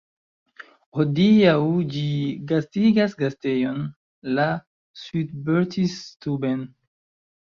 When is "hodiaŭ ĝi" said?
0.99-2.05